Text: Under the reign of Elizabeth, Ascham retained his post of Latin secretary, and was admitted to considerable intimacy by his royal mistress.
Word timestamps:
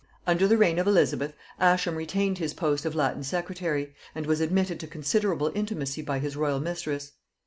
Under 0.25 0.47
the 0.47 0.57
reign 0.57 0.79
of 0.79 0.87
Elizabeth, 0.87 1.35
Ascham 1.59 1.95
retained 1.95 2.39
his 2.39 2.55
post 2.55 2.85
of 2.85 2.95
Latin 2.95 3.21
secretary, 3.23 3.93
and 4.15 4.25
was 4.25 4.41
admitted 4.41 4.79
to 4.79 4.87
considerable 4.87 5.51
intimacy 5.53 6.01
by 6.01 6.17
his 6.17 6.35
royal 6.35 6.59
mistress. 6.59 7.11